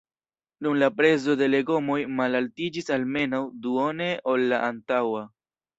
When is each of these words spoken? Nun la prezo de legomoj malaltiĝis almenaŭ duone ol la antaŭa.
Nun 0.67 0.79
la 0.83 0.87
prezo 1.01 1.35
de 1.43 1.49
legomoj 1.55 1.99
malaltiĝis 2.23 2.91
almenaŭ 2.99 3.45
duone 3.69 4.13
ol 4.35 4.53
la 4.53 4.67
antaŭa. 4.73 5.27